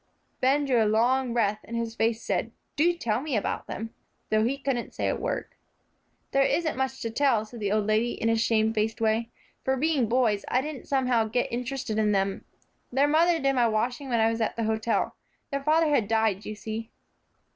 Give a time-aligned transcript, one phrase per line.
[0.39, 3.93] Ben drew a long breath, and his face said, "Do tell me about them,"
[4.31, 5.49] though he couldn't say a word.
[6.31, 9.29] "There isn't much to tell," said the old lady in a shamefaced way,
[9.63, 12.45] "for, being boys, I didn't somehow get interested in them.
[12.91, 15.15] Their mother did my washing when I was at the hotel.
[15.51, 16.89] Their father had died, you see."